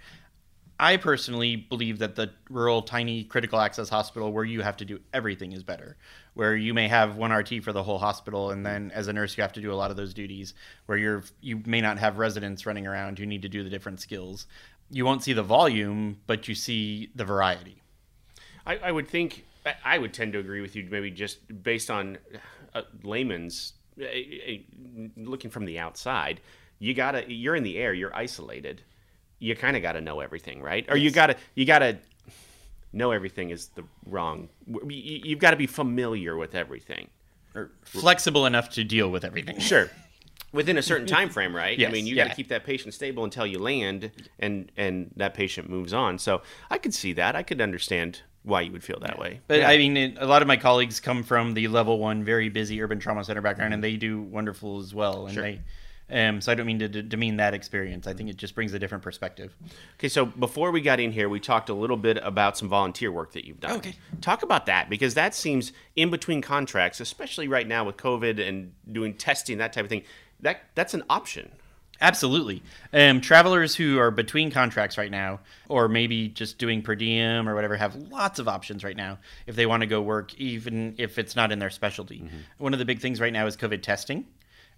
I 0.78 0.98
personally 0.98 1.56
believe 1.56 2.00
that 2.00 2.16
the 2.16 2.32
rural 2.50 2.82
tiny 2.82 3.24
critical 3.24 3.60
access 3.60 3.88
hospital 3.88 4.34
where 4.34 4.44
you 4.44 4.64
have 4.64 4.78
to 4.78 4.86
do 4.86 5.00
everything 5.14 5.54
is 5.54 5.64
better. 5.64 5.96
Where 6.34 6.56
you 6.56 6.74
may 6.74 6.88
have 6.88 7.18
one 7.18 7.32
RT 7.32 7.64
for 7.64 7.72
the 7.72 7.84
whole 7.84 8.00
hospital 8.00 8.52
and 8.52 8.66
then 8.66 8.92
as 8.94 9.08
a 9.08 9.14
nurse 9.14 9.38
you 9.38 9.44
have 9.44 9.54
to 9.54 9.62
do 9.62 9.72
a 9.72 9.76
lot 9.76 9.92
of 9.92 9.98
those 9.98 10.14
duties 10.14 10.54
where 10.88 10.98
you're 10.98 11.24
you 11.40 11.62
may 11.66 11.82
not 11.82 12.00
have 12.00 12.18
residents 12.18 12.66
running 12.66 12.86
around 12.86 13.20
who 13.20 13.26
need 13.26 13.44
to 13.44 13.50
do 13.50 13.64
the 13.64 13.70
different 13.70 14.02
skills. 14.02 14.48
You 14.92 15.06
won't 15.06 15.24
see 15.24 15.34
the 15.34 15.44
volume, 15.44 16.20
but 16.28 16.48
you 16.48 16.56
see 16.56 17.10
the 17.16 17.24
variety. 17.26 17.82
I, 18.66 18.78
I 18.78 18.92
would 18.92 19.08
think 19.08 19.46
I- 19.86 19.98
would 19.98 20.14
tend 20.14 20.34
to 20.34 20.40
agree 20.40 20.62
with 20.62 20.76
you, 20.76 20.88
maybe 20.90 21.12
just 21.12 21.40
based 21.64 21.90
on 21.90 22.18
uh, 22.74 22.82
layman's 23.04 23.74
uh, 24.00 24.06
uh, 24.06 25.08
looking 25.18 25.50
from 25.52 25.66
the 25.66 25.80
outside. 25.80 26.42
You 26.80 26.94
gotta, 26.94 27.32
you're 27.32 27.56
in 27.56 27.64
the 27.64 27.78
air, 27.78 27.94
you're 27.94 28.16
isolated. 28.16 28.82
You 29.40 29.56
kind 29.56 29.76
of 29.76 29.82
got 29.82 29.94
to 29.94 30.02
know 30.02 30.20
everything, 30.20 30.62
right? 30.62 30.86
Or 30.90 30.98
you 30.98 31.12
gotta, 31.12 31.36
you 31.56 31.66
gotta 31.66 31.98
know 32.94 33.12
everything 33.12 33.50
is 33.50 33.68
the 33.70 33.84
wrong. 34.06 34.50
You've 34.88 35.40
got 35.40 35.52
to 35.52 35.58
be 35.58 35.68
familiar 35.68 36.36
with 36.38 36.54
everything. 36.56 37.10
Or 37.56 37.72
flexible 37.84 38.46
enough 38.46 38.70
to 38.72 38.84
deal 38.84 39.10
with 39.10 39.24
everything. 39.24 39.60
Sure. 39.60 39.90
Within 40.54 40.78
a 40.78 40.82
certain 40.82 41.06
mm-hmm. 41.06 41.16
time 41.16 41.30
frame, 41.30 41.56
right? 41.56 41.82
I 41.82 41.90
mean, 41.90 42.06
you 42.06 42.16
got 42.16 42.28
to 42.28 42.36
keep 42.36 42.50
that 42.50 42.66
patient 42.66 42.94
stable 42.94 43.24
until 43.24 43.46
you 43.46 43.58
land, 43.60 44.12
and 44.40 44.72
and 44.76 45.12
that 45.16 45.34
patient 45.34 45.70
moves 45.70 45.94
on. 45.94 46.20
So 46.20 46.42
I 46.70 46.78
could 46.78 46.94
see 46.94 47.14
that. 47.14 47.36
I 47.36 47.44
could 47.44 47.62
understand 47.62 48.22
why 48.44 48.62
you 48.62 48.72
would 48.72 48.84
feel 48.84 49.00
that 49.00 49.20
way. 49.20 49.40
But 49.48 49.60
Yeah. 49.60 49.70
I 49.70 49.78
mean, 49.78 49.98
it, 49.98 50.18
a 50.18 50.26
lot 50.26 50.42
of 50.42 50.48
my 50.48 50.58
colleagues 50.58 51.00
come 51.00 51.24
from 51.24 51.54
the 51.54 51.68
level 51.68 52.00
one, 52.00 52.24
very 52.24 52.50
busy 52.50 52.82
urban 52.82 53.00
trauma 53.00 53.24
center 53.24 53.42
background, 53.42 53.74
and 53.74 53.84
mm-hmm. 53.84 53.94
they 53.94 53.98
do 53.98 54.22
wonderful 54.22 54.80
as 54.80 54.94
well. 54.94 55.26
And 55.28 55.34
Sure. 55.34 55.44
they, 55.44 55.62
um, 56.10 56.42
so 56.42 56.52
I 56.52 56.56
don't 56.56 56.66
mean 56.66 56.80
to 56.80 56.90
d- 56.90 57.04
demean 57.04 57.38
that 57.38 57.54
experience. 57.54 58.08
I 58.08 58.14
think 58.14 58.22
mm-hmm. 58.22 58.30
it 58.30 58.38
just 58.38 58.56
brings 58.56 58.74
a 58.74 58.80
different 58.80 59.04
perspective. 59.04 59.56
Okay, 59.98 60.10
so 60.10 60.26
before 60.26 60.72
we 60.72 60.82
got 60.82 61.00
in 61.00 61.12
here, 61.12 61.30
we 61.30 61.40
talked 61.40 61.70
a 61.70 61.74
little 61.74 61.98
bit 61.98 62.18
about 62.22 62.58
some 62.58 62.68
volunteer 62.68 63.12
work 63.12 63.32
that 63.34 63.46
you've 63.46 63.60
done. 63.60 63.78
Okay. 63.78 63.94
Talk 64.22 64.44
about 64.44 64.66
that 64.66 64.90
because 64.90 65.14
that 65.14 65.36
seems 65.36 65.72
in 65.96 66.10
between 66.10 66.42
contracts, 66.42 67.00
especially 67.00 67.48
right 67.48 67.68
now 67.68 67.86
with 67.86 67.98
COVID 67.98 68.46
and 68.46 68.74
doing 68.92 69.14
testing, 69.14 69.60
that 69.60 69.72
type 69.72 69.86
of 69.86 69.90
thing. 69.90 70.04
That 70.42 70.62
that's 70.76 70.94
an 70.94 71.04
option. 71.10 71.52
Absolutely. 72.02 72.64
Um, 72.94 73.22
travelers 73.22 73.76
who 73.76 74.00
are 74.00 74.10
between 74.10 74.50
contracts 74.50 74.98
right 74.98 75.12
now, 75.12 75.40
or 75.70 75.88
maybe 75.88 76.30
just 76.30 76.58
doing 76.58 76.82
per 76.82 76.96
diem 76.96 77.48
or 77.48 77.54
whatever, 77.54 77.78
have 77.78 77.96
lots 77.96 78.40
of 78.40 78.48
options 78.48 78.84
right 78.84 78.98
now 78.98 79.20
if 79.46 79.56
they 79.56 79.68
want 79.68 79.82
to 79.82 79.88
go 79.88 80.02
work, 80.02 80.34
even 80.40 80.96
if 80.98 81.20
it's 81.20 81.36
not 81.36 81.52
in 81.52 81.60
their 81.60 81.70
specialty. 81.70 82.28
One 82.58 82.74
of 82.74 82.80
the 82.80 82.86
big 82.86 83.02
things 83.02 83.22
right 83.22 83.32
now 83.32 83.46
is 83.46 83.56
COVID 83.56 83.84
testing. 83.84 84.26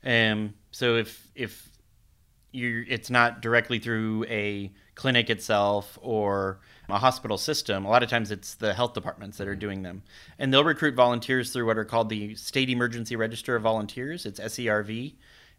Um, 0.03 0.53
so 0.71 0.97
if 0.97 1.29
if 1.33 1.69
you 2.51 2.85
it's 2.87 3.09
not 3.09 3.41
directly 3.41 3.79
through 3.79 4.25
a 4.25 4.71
clinic 4.95 5.29
itself 5.29 5.97
or 6.01 6.59
a 6.89 6.99
hospital 6.99 7.37
system. 7.37 7.85
A 7.85 7.89
lot 7.89 8.03
of 8.03 8.09
times 8.09 8.29
it's 8.31 8.55
the 8.55 8.73
health 8.73 8.93
departments 8.93 9.37
that 9.37 9.47
are 9.47 9.55
doing 9.55 9.81
them. 9.81 10.03
And 10.37 10.53
they'll 10.53 10.63
recruit 10.63 10.95
volunteers 10.95 11.51
through 11.51 11.65
what 11.65 11.77
are 11.77 11.85
called 11.85 12.09
the 12.09 12.35
State 12.35 12.69
Emergency 12.69 13.15
Register 13.15 13.55
of 13.55 13.63
Volunteers. 13.63 14.25
It's 14.25 14.39
SERV. 14.39 15.15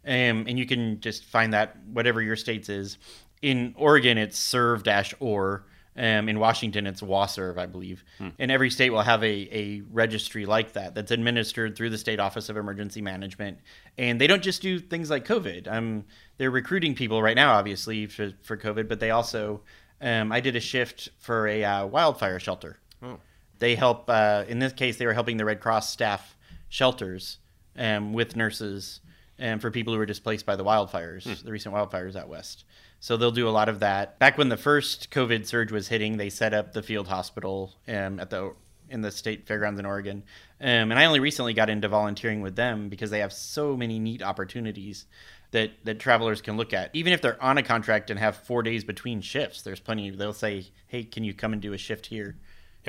Um, 0.07 0.47
and 0.47 0.59
you 0.59 0.67
can 0.67 1.01
just 1.01 1.25
find 1.25 1.53
that 1.53 1.77
whatever 1.93 2.21
your 2.21 2.37
state's 2.37 2.69
is. 2.69 2.99
In 3.43 3.75
Oregon, 3.77 4.19
it's 4.19 4.39
serve 4.39 4.83
dash 4.83 5.15
or. 5.21 5.67
Um, 5.97 6.29
in 6.29 6.41
Washington, 6.41 6.89
it's 6.89 7.03
WASERV, 7.03 7.57
I 7.57 7.67
believe. 7.67 8.03
And 8.41 8.51
every 8.51 8.69
state 8.69 8.91
will 8.91 9.03
have 9.03 9.23
a, 9.23 9.49
a 9.57 9.83
registry 9.93 10.45
like 10.45 10.73
that 10.73 10.93
that's 10.93 11.13
administered 11.13 11.77
through 11.77 11.91
the 11.91 11.99
State 11.99 12.19
Office 12.19 12.49
of 12.49 12.57
Emergency 12.57 13.01
Management. 13.01 13.59
And 13.97 14.21
they 14.21 14.27
don't 14.27 14.43
just 14.43 14.61
do 14.61 14.81
things 14.81 15.09
like 15.09 15.25
COVID. 15.25 15.73
Um, 15.73 16.05
they're 16.37 16.51
recruiting 16.51 16.97
people 16.97 17.23
right 17.23 17.37
now, 17.37 17.53
obviously, 17.53 18.09
for, 18.09 18.33
for 18.43 18.57
COVID, 18.57 18.89
but 18.89 18.99
they 18.99 19.13
also, 19.13 19.61
um, 20.01 20.33
I 20.33 20.41
did 20.41 20.57
a 20.57 20.61
shift 20.61 21.11
for 21.21 21.47
a 21.47 21.63
uh, 21.63 21.87
wildfire 21.87 22.41
shelter. 22.41 22.81
Oh. 23.01 23.21
They 23.61 23.77
help, 23.77 24.11
uh, 24.11 24.47
in 24.49 24.59
this 24.59 24.73
case, 24.73 24.97
they 24.97 25.07
were 25.07 25.15
helping 25.15 25.37
the 25.37 25.45
Red 25.45 25.61
Cross 25.61 25.91
staff 25.91 26.37
shelters 26.69 27.39
um, 27.79 28.13
with 28.13 28.35
nurses 28.35 28.99
and 29.39 29.61
for 29.61 29.71
people 29.71 29.93
who 29.93 29.99
were 29.99 30.07
displaced 30.07 30.47
by 30.47 30.57
the 30.57 30.65
wildfires, 30.65 31.43
the 31.43 31.53
recent 31.53 31.75
wildfires 31.75 32.17
out 32.17 32.29
west. 32.29 32.65
So 33.01 33.17
they'll 33.17 33.31
do 33.31 33.49
a 33.49 33.51
lot 33.51 33.69
of 33.69 33.81
that. 33.81 34.19
Back 34.19 34.39
when 34.39 34.49
the 34.49 34.57
first 34.57 35.11
COVID 35.11 35.47
surge 35.47 35.71
was 35.73 35.89
hitting, 35.89 36.17
they 36.17 36.31
set 36.31 36.55
up 36.55 36.73
the 36.73 36.83
field 36.83 37.09
hospital 37.09 37.75
um, 37.89 38.19
at 38.21 38.31
the 38.31 38.55
in 38.89 39.01
the 39.01 39.11
state 39.11 39.47
fairgrounds 39.47 39.81
in 39.81 39.87
Oregon. 39.87 40.23
Um, 40.61 40.91
and 40.91 40.95
I 40.95 41.07
only 41.07 41.21
recently 41.21 41.55
got 41.55 41.71
into 41.71 41.89
volunteering 41.89 42.43
with 42.43 42.55
them 42.55 42.89
because 42.89 43.11
they 43.11 43.21
have 43.21 43.33
so 43.33 43.77
many 43.77 43.99
neat 43.99 44.23
opportunities 44.23 45.07
that 45.51 45.73
that 45.85 45.99
travelers 45.99 46.41
can 46.41 46.57
look 46.57 46.73
at. 46.73 46.91
Even 46.95 47.13
if 47.13 47.21
they're 47.21 47.43
on 47.43 47.59
a 47.59 47.63
contract 47.63 48.11
and 48.11 48.19
have 48.19 48.37
four 48.37 48.63
days 48.63 48.85
between 48.85 49.21
shifts, 49.21 49.63
there's 49.63 49.81
plenty. 49.81 50.11
They'll 50.11 50.33
say, 50.33 50.67
"Hey, 50.87 51.05
can 51.05 51.25
you 51.25 51.35
come 51.35 51.53
and 51.53 51.61
do 51.61 51.73
a 51.73 51.79
shift 51.79 52.07
here?" 52.07 52.37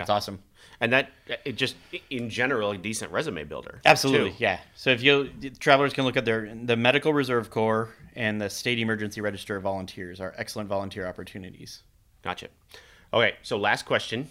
It's 0.04 0.10
awesome. 0.10 0.40
And 0.82 0.92
that 0.92 1.10
it 1.46 1.54
just 1.56 1.76
in 2.10 2.30
general 2.30 2.72
a 2.72 2.78
decent 2.78 3.12
resume 3.12 3.44
builder. 3.46 3.80
Absolutely, 3.86 4.32
too. 4.32 4.36
yeah. 4.40 4.60
So 4.76 4.90
if 4.90 5.02
you 5.02 5.30
travelers 5.60 5.94
can 5.94 6.04
look 6.06 6.18
at 6.18 6.26
their 6.26 6.54
the 6.54 6.76
Medical 6.76 7.14
Reserve 7.14 7.50
Corps 7.50 7.90
and 8.16 8.42
the 8.42 8.50
State 8.50 8.80
Emergency 8.80 9.22
Register 9.22 9.56
of 9.56 9.64
Volunteers 9.64 10.20
are 10.20 10.34
excellent 10.38 10.68
volunteer 10.70 11.08
opportunities. 11.08 11.84
Gotcha. 12.24 12.48
Okay, 13.14 13.36
so 13.42 13.58
last 13.58 13.86
question. 13.86 14.28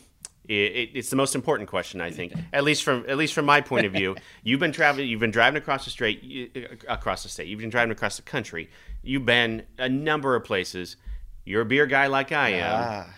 It, 0.46 0.52
it, 0.52 0.90
it's 0.94 1.08
the 1.08 1.16
most 1.16 1.34
important 1.34 1.70
question, 1.70 2.02
I 2.02 2.10
think. 2.10 2.34
At 2.52 2.64
least 2.64 2.82
from 2.82 3.06
at 3.08 3.16
least 3.16 3.32
from 3.32 3.46
my 3.46 3.62
point 3.62 3.86
of 3.86 3.92
view, 3.92 4.14
you've 4.42 4.60
been 4.60 4.72
traveling. 4.72 5.08
You've 5.08 5.20
been 5.20 5.30
driving 5.30 5.56
across 5.56 5.84
the 5.86 5.90
state, 5.90 6.22
you- 6.22 6.50
across 6.86 7.22
the 7.22 7.30
state. 7.30 7.46
You've 7.48 7.60
been 7.60 7.70
driving 7.70 7.92
across 7.92 8.16
the 8.16 8.22
country. 8.22 8.68
You've 9.02 9.24
been 9.24 9.62
a 9.78 9.88
number 9.88 10.36
of 10.36 10.44
places. 10.44 10.96
You're 11.46 11.62
a 11.62 11.64
beer 11.64 11.86
guy 11.86 12.08
like 12.08 12.32
I 12.32 12.50
am. 12.50 12.72
Ah, 12.74 13.14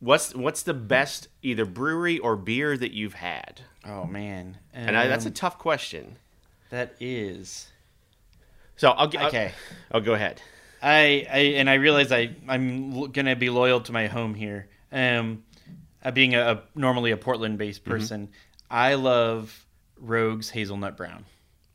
What's 0.00 0.34
what's 0.34 0.62
the 0.62 0.74
best 0.74 1.28
either 1.42 1.64
brewery 1.64 2.18
or 2.18 2.36
beer 2.36 2.76
that 2.76 2.92
you've 2.92 3.14
had? 3.14 3.62
oh 3.84 4.04
man, 4.04 4.58
And 4.72 4.96
I, 4.96 5.06
that's 5.08 5.24
a 5.24 5.28
Um, 5.28 5.34
tough 5.34 5.58
question. 5.58 6.16
that 6.70 6.94
is. 7.00 7.68
So 8.76 8.90
I'll 8.90 9.08
get 9.08 9.24
Okay. 9.24 9.52
I'll, 9.90 10.00
go 10.00 10.14
ahead. 10.14 10.40
I, 10.80 11.26
I 11.30 11.38
and 11.58 11.68
I 11.68 11.74
realize 11.74 12.12
I 12.12 12.36
I'm 12.46 13.10
gonna 13.10 13.34
be 13.34 13.50
loyal 13.50 13.80
to 13.82 13.92
my 13.92 14.06
home 14.06 14.34
here. 14.34 14.68
Um, 14.92 15.42
uh, 16.04 16.12
being 16.12 16.34
a, 16.36 16.40
a 16.52 16.62
normally 16.76 17.10
a 17.10 17.16
Portland-based 17.16 17.84
person, 17.84 18.28
I 18.70 18.94
love 18.94 19.66
Rogue's 19.98 20.48
Hazelnut 20.50 20.96
Brown. 20.96 21.24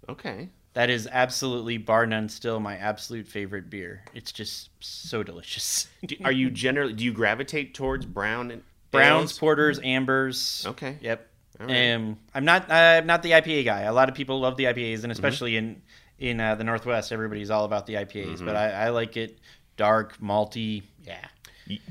Okay. 0.07 0.47
That 0.73 0.89
is 0.89 1.07
absolutely 1.11 1.77
bar 1.77 2.05
none 2.07 2.29
still 2.29 2.59
my 2.59 2.77
absolute 2.77 3.27
favorite 3.27 3.69
beer. 3.69 4.03
It's 4.13 4.31
just 4.31 4.69
so 4.79 5.21
delicious. 5.21 5.87
Do, 6.05 6.15
are 6.25 6.31
you 6.31 6.49
generally 6.49 6.93
do 6.93 7.03
you 7.03 7.13
gravitate 7.13 7.73
towards 7.75 8.05
brown 8.05 8.49
and 8.51 8.63
Browns, 8.91 9.31
ales? 9.31 9.39
porters, 9.39 9.79
ambers. 9.83 10.65
Okay. 10.67 10.97
Yep. 11.01 11.27
Right. 11.59 11.91
Um, 11.93 12.17
I'm 12.33 12.45
not. 12.45 12.71
I'm 12.71 13.05
not 13.05 13.21
the 13.23 13.31
IPA 13.31 13.65
guy. 13.65 13.81
A 13.81 13.93
lot 13.93 14.09
of 14.09 14.15
people 14.15 14.39
love 14.39 14.57
the 14.57 14.65
IPAs, 14.65 14.95
Mm-hmm. 14.95 15.03
and 15.05 15.11
especially 15.11 15.57
in 15.57 15.81
in 16.19 16.39
uh, 16.39 16.55
the 16.55 16.63
Northwest, 16.63 17.11
everybody's 17.11 17.51
all 17.51 17.65
about 17.65 17.85
the 17.85 17.93
IPAs. 17.95 18.35
Mm-hmm. 18.35 18.45
But 18.45 18.55
I, 18.55 18.71
I 18.71 18.89
like 18.89 19.15
it 19.17 19.37
dark, 19.77 20.17
malty. 20.19 20.83
Yeah. 21.05 21.25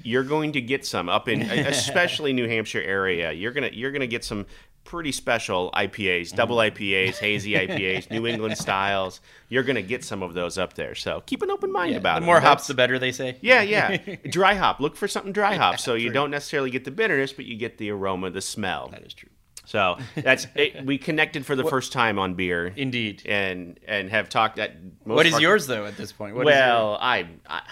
You're 0.03 0.25
going 0.25 0.53
to 0.53 0.61
get 0.61 0.85
some 0.85 1.09
up 1.09 1.29
in 1.29 1.43
especially 1.43 2.33
New 2.33 2.49
Hampshire 2.49 2.83
area. 2.83 3.33
You're 3.33 3.53
gonna 3.53 3.71
you're 3.73 3.93
gonna 3.93 4.07
get 4.07 4.25
some 4.25 4.47
pretty 4.85 5.13
special 5.13 5.71
IPAs, 5.73 6.29
mm-hmm. 6.29 6.37
double 6.37 6.57
IPAs, 6.57 7.19
hazy 7.19 7.53
IPAs, 7.53 8.11
New 8.11 8.27
England 8.27 8.59
styles. 8.59 9.21
You're 9.49 9.63
gonna 9.63 9.83
get 9.83 10.05
some 10.05 10.23
of 10.23 10.35
those 10.35 10.59
up 10.59 10.75
there. 10.75 10.95
So 10.95 11.23
keep 11.27 11.43
an 11.43 11.51
open 11.51 11.73
mind 11.73 11.97
about 11.97 12.19
it. 12.19 12.21
the 12.21 12.27
more 12.27 12.41
hops, 12.41 12.67
the 12.67 12.75
better. 12.75 12.99
They 12.99 13.13
say. 13.13 13.37
Yeah, 13.41 13.63
yeah. 13.63 14.17
dry 14.31 14.55
hop. 14.55 14.81
Look 14.81 14.97
for 14.97 15.09
something 15.09 15.33
dry 15.33 15.55
hop, 15.55 15.79
so 15.79 15.95
you 15.95 16.11
don't 16.11 16.31
necessarily 16.31 16.71
get 16.71 16.85
the 16.85 16.91
bitterness, 16.91 17.33
but 17.33 17.45
you 17.45 17.57
get 17.57 17.79
the 17.79 17.91
aroma, 17.91 18.31
the 18.31 18.41
smell. 18.41 18.89
That 18.89 19.03
is 19.03 19.15
true. 19.15 19.31
So 19.65 19.97
that's 20.17 20.47
it, 20.55 20.85
we 20.85 20.99
connected 20.99 21.47
for 21.47 21.55
the 21.55 21.65
first 21.65 21.93
time 21.93 22.19
on 22.19 22.35
beer, 22.35 22.73
Indeed. 22.77 23.23
and 23.27 23.79
and 23.87 24.11
have 24.11 24.29
talked 24.29 24.59
at. 24.59 24.77
Most 25.05 25.17
What 25.17 25.27
of 25.27 25.41
yours 25.41 25.67
though 25.67 25.87
at 25.87 25.97
this 25.97 26.13
point? 26.13 26.35
What 26.35 26.43
is 26.43 26.47
well, 26.47 26.99
I, 27.01 27.29
I, 27.47 27.63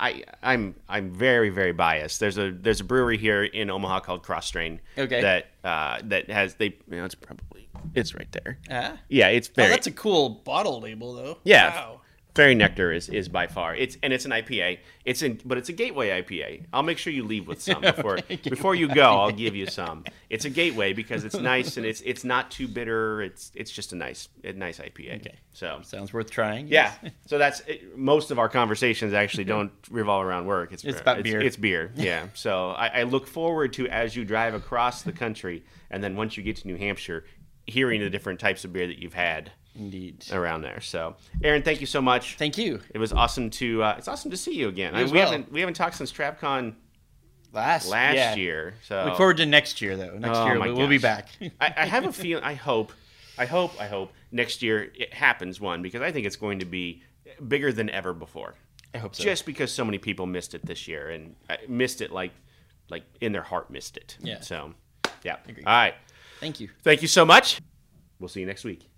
I, 0.00 0.24
I'm 0.42 0.74
I'm 0.88 1.10
very 1.10 1.50
very 1.50 1.72
biased. 1.72 2.20
There's 2.20 2.38
a 2.38 2.50
there's 2.52 2.80
a 2.80 2.84
brewery 2.84 3.18
here 3.18 3.42
in 3.44 3.70
Omaha 3.70 4.00
called 4.00 4.22
Kros 4.22 4.44
Strain. 4.44 4.80
Okay. 4.98 5.20
That 5.22 5.46
uh, 5.64 6.00
that 6.04 6.30
has 6.30 6.54
they 6.54 6.66
you 6.90 6.96
know 6.96 7.04
it's 7.04 7.14
probably 7.14 7.68
it's 7.94 8.14
right 8.14 8.30
there. 8.32 8.58
Ah. 8.70 8.98
Yeah, 9.08 9.28
it's 9.28 9.48
Oh, 9.48 9.52
very 9.56 9.68
that's 9.70 9.86
a 9.86 9.92
cool 9.92 10.28
bottle 10.30 10.80
label 10.80 11.14
though. 11.14 11.38
yeah. 11.44 11.70
Wow. 11.74 12.00
Fairy 12.34 12.54
Nectar 12.54 12.90
is, 12.92 13.08
is 13.10 13.28
by 13.28 13.46
far 13.46 13.74
it's 13.74 13.98
and 14.02 14.12
it's 14.12 14.24
an 14.24 14.30
IPA. 14.30 14.78
It's 15.04 15.22
in 15.22 15.40
but 15.44 15.58
it's 15.58 15.68
a 15.68 15.72
gateway 15.72 16.22
IPA. 16.22 16.64
I'll 16.72 16.82
make 16.82 16.96
sure 16.96 17.12
you 17.12 17.24
leave 17.24 17.46
with 17.46 17.60
some 17.60 17.80
before 17.82 18.18
before 18.44 18.74
you 18.74 18.88
go. 18.88 19.02
I'll 19.02 19.30
give 19.30 19.54
you 19.54 19.66
some. 19.66 20.04
It's 20.30 20.46
a 20.46 20.50
gateway 20.50 20.94
because 20.94 21.24
it's 21.24 21.36
nice 21.36 21.76
and 21.76 21.84
it's 21.84 22.00
it's 22.00 22.24
not 22.24 22.50
too 22.50 22.68
bitter. 22.68 23.20
It's 23.20 23.52
it's 23.54 23.70
just 23.70 23.92
a 23.92 23.96
nice 23.96 24.28
a 24.44 24.52
nice 24.54 24.78
IPA. 24.78 25.16
Okay. 25.20 25.38
So 25.52 25.80
Sounds 25.82 26.12
worth 26.12 26.30
trying. 26.30 26.68
yeah. 26.68 26.92
So 27.26 27.38
that's 27.38 27.60
it, 27.60 27.96
most 27.96 28.30
of 28.30 28.38
our 28.38 28.48
conversations 28.48 29.12
actually 29.12 29.44
don't 29.44 29.72
revolve 29.90 30.24
around 30.26 30.46
work. 30.46 30.72
It's 30.72 30.84
It's 30.84 31.00
about 31.00 31.22
beer. 31.22 31.40
It's, 31.40 31.56
beer. 31.56 31.92
Yeah. 31.96 32.26
So 32.34 32.70
I, 32.70 33.00
I 33.00 33.02
look 33.04 33.26
forward 33.26 33.72
to 33.74 33.88
as 33.88 34.16
you 34.16 34.24
drive 34.24 34.54
across 34.54 35.02
the 35.02 35.12
country, 35.12 35.64
and 35.90 36.02
then 36.02 36.16
once 36.16 36.36
you 36.36 36.42
get 36.42 36.56
to 36.56 36.66
New 36.66 36.76
Hampshire, 36.76 37.24
hearing 37.66 38.00
the 38.00 38.10
different 38.10 38.40
types 38.40 38.64
of 38.64 38.72
beer 38.72 38.86
that 38.86 38.98
you've 38.98 39.14
had 39.14 39.52
Indeed. 39.74 40.24
around 40.32 40.62
there. 40.62 40.80
So, 40.80 41.16
Aaron, 41.42 41.62
thank 41.62 41.80
you 41.80 41.86
so 41.86 42.02
much. 42.02 42.36
Thank 42.36 42.58
you. 42.58 42.80
It 42.94 42.98
was 42.98 43.12
awesome 43.12 43.50
to 43.50 43.82
uh, 43.82 43.94
it's 43.98 44.08
awesome 44.08 44.30
to 44.30 44.36
see 44.36 44.54
you 44.54 44.68
again. 44.68 44.94
I- 44.94 45.04
we 45.04 45.12
well. 45.12 45.30
haven't 45.30 45.50
we 45.52 45.60
haven't 45.60 45.74
talked 45.74 45.96
since 45.96 46.12
TravCon 46.12 46.74
Last 47.52 47.88
last 47.88 48.14
yeah. 48.14 48.34
year. 48.34 48.74
So 48.82 49.04
Look 49.04 49.16
forward 49.16 49.36
to 49.36 49.46
next 49.46 49.82
year, 49.82 49.96
though. 49.96 50.16
Next 50.18 50.38
Oh 50.38 50.46
year 50.46 50.58
we'll 50.58 50.74
we'll 50.74 50.88
be 50.88 50.98
back. 50.98 51.28
I, 51.60 51.74
I 51.76 51.86
have 51.86 52.06
a 52.06 52.12
feeling. 52.24 52.42
I 52.44 52.54
hope. 52.54 52.92
I 53.36 53.44
hope. 53.44 53.78
I 53.80 53.86
hope 53.86 54.12
next 54.30 54.62
year 54.62 54.90
it 54.94 55.12
happens. 55.12 55.60
One 55.60 55.82
because 55.82 56.00
I 56.00 56.12
think 56.12 56.26
it's 56.26 56.36
going 56.36 56.60
to 56.60 56.64
be 56.64 57.02
bigger 57.46 57.70
than 57.72 57.90
ever 57.90 58.14
before. 58.14 58.54
I 58.94 58.98
hope 58.98 59.14
so. 59.14 59.22
Just 59.22 59.44
because 59.46 59.70
so 59.72 59.84
many 59.84 59.98
people 59.98 60.26
missed 60.26 60.54
it 60.54 60.64
this 60.64 60.88
year 60.88 61.10
and 61.10 61.34
uh, 61.50 61.56
missed 61.68 62.00
it 62.00 62.10
like 62.10 62.32
like 62.88 63.04
in 63.20 63.32
their 63.32 63.42
heart 63.42 63.70
missed 63.70 63.96
it. 63.98 64.16
Yeah. 64.20 64.40
So 64.40 64.72
yeah. 65.22 65.36
Agreed. 65.46 65.66
All 65.66 65.72
right. 65.74 65.94
Thank 66.40 66.58
you. 66.58 66.70
Thank 66.82 67.02
you 67.02 67.08
so 67.08 67.24
much. 67.26 67.60
We'll 68.18 68.28
see 68.28 68.40
you 68.40 68.46
next 68.46 68.64
week. 68.64 68.88